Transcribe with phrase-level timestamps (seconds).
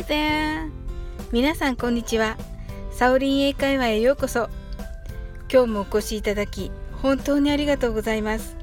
[0.00, 0.70] Hi there!
[1.30, 2.38] 皆さんこんにちは。
[2.90, 4.48] サオリン英会話へようこそ。
[5.52, 8.56] 今日もお越しいただき本当にありがとうございます。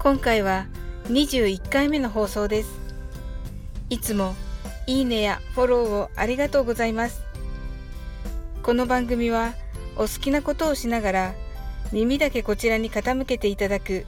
[0.00, 0.66] 今回は
[1.10, 2.70] 21回目の放送です。
[3.88, 4.34] いつも
[4.88, 7.22] いいねやフォローをありがとうございます。
[8.64, 9.54] この番組は
[9.94, 11.34] お好きなことをしながら
[11.92, 14.06] 耳だけこちらに傾けていただく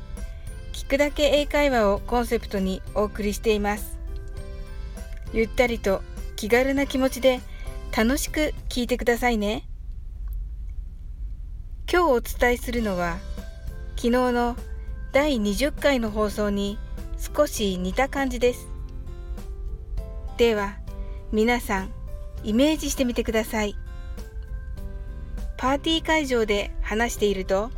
[0.73, 3.98] 聞くだけ英会話をコンセプトにお送りしています。
[5.33, 6.03] ゆったりと
[6.37, 7.41] 気軽な気持ちで
[7.97, 9.69] 楽しく聞いてくださいね。
[11.91, 13.19] 今日お伝えするのは
[13.97, 14.57] 昨日の
[15.13, 16.79] 第20回の放送に
[17.19, 18.69] 少し似た感じです。
[20.37, 20.77] では
[21.33, 21.93] 皆さん
[22.45, 23.75] イメージしてみてください。
[25.57, 27.71] パーティー会場で話していると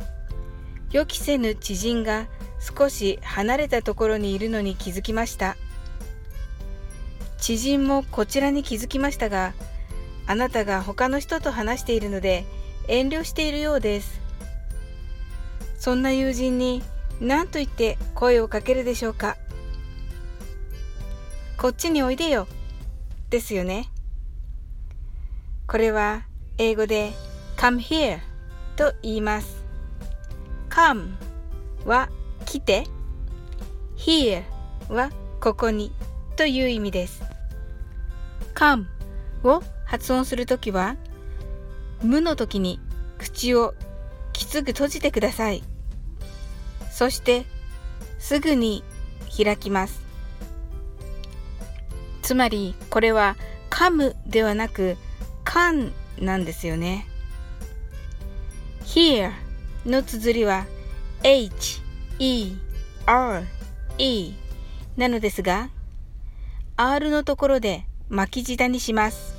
[0.91, 2.27] 予期せぬ知人が
[2.59, 5.57] 少し離れたところにいるのに気づきました。
[7.41, 9.53] 知人もこちらに気づきましたが
[10.27, 12.45] あなたが他の人と話しているので
[12.87, 14.21] 遠慮しているようです。
[15.77, 16.83] そんな友人に
[17.19, 19.37] 何と言って声をかけるでしょうか。
[21.57, 22.47] こっちにおいでよ。
[23.29, 23.89] ですよね。
[25.67, 26.23] これは
[26.57, 27.11] 英語で
[27.57, 28.19] come here
[28.75, 29.63] と言います。
[30.69, 31.15] come
[31.85, 32.09] は
[32.45, 32.85] 来て
[33.97, 34.43] here
[34.89, 35.91] はここに
[36.35, 37.30] という意味です。
[38.53, 38.85] Come
[39.43, 40.95] を発音するときは
[42.01, 42.79] 無の時に
[43.17, 43.73] 口を
[44.33, 45.63] きつく閉じてください。
[46.91, 47.45] そして
[48.19, 48.83] すぐに
[49.35, 50.01] 開きます。
[52.21, 53.35] つまりこれは
[53.69, 54.97] 噛むではなく
[55.43, 57.07] 噛んなんですよね。
[58.85, 59.31] here
[59.85, 60.65] の綴りは
[61.23, 61.81] h,
[62.19, 62.55] e,
[63.05, 63.43] r,
[63.97, 64.33] e
[64.97, 65.69] なのですが
[66.77, 69.37] r のところで巻き舌にします。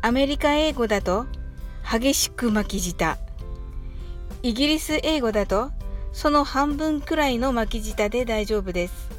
[0.00, 1.26] アメリカ英語だと
[1.84, 3.18] 激しく巻き舌。
[4.42, 5.72] イギリス英語だと
[6.12, 9.10] その半分くらいの巻き舌で大丈夫です。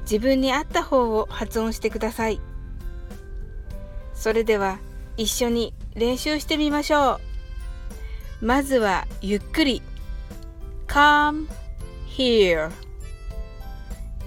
[0.00, 2.40] 自分に合った方を発音してください。
[4.14, 4.78] それでは
[5.18, 7.20] 一緒に練習してみましょ
[8.40, 8.46] う。
[8.46, 9.82] まずはゆっくり。
[10.86, 11.46] Come
[12.08, 12.70] here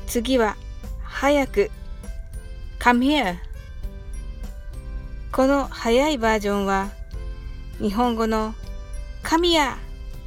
[0.05, 0.55] 次は
[1.13, 1.71] 早く。
[2.79, 3.37] Come here.
[5.31, 6.89] この早いバージョンは
[7.79, 8.53] 日本語の
[9.21, 9.77] 神や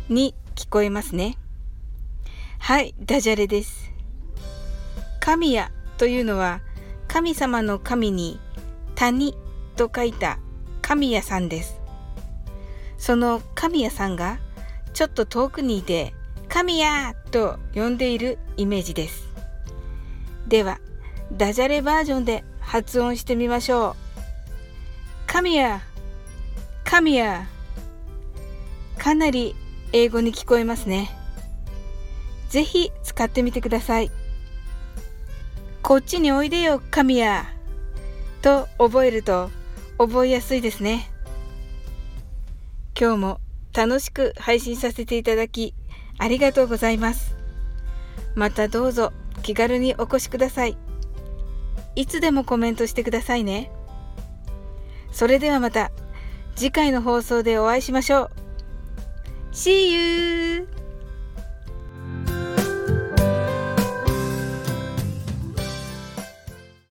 [0.09, 1.37] に聞こえますね。
[2.59, 3.91] はいダジャレです。
[5.21, 6.61] 神やというのは
[7.09, 8.41] 神様の神に
[8.95, 9.35] 谷
[9.77, 10.39] と書いた
[10.83, 11.79] 神谷さんです。
[12.97, 14.39] その神谷さんが
[14.95, 16.15] ちょっと遠くにいて
[16.49, 19.36] 神谷と呼んでいるイメージです。
[20.49, 20.79] では
[21.33, 23.95] ダジャレバージョンで発音してみましょう。
[25.27, 25.81] 神谷
[26.85, 27.47] 神谷
[28.97, 29.55] かなり
[29.93, 31.11] 英語に聞こえますね。
[32.49, 34.11] ぜひ使ってみてください。
[35.83, 37.47] こっちにおいでよ神谷
[38.43, 39.51] と覚えると
[39.99, 41.11] 覚えやすいですね。
[42.99, 43.41] 今日も
[43.75, 45.75] 楽しく配信させていただき
[46.19, 47.35] ありがとうございます。
[48.35, 49.13] またどうぞ
[49.47, 50.77] 気軽にお越しください。
[51.95, 53.71] いつでもコメントしてくださいね。
[55.13, 55.93] それではまた
[56.57, 58.31] 次回の放送でお会いしましょう。
[59.53, 60.36] See you!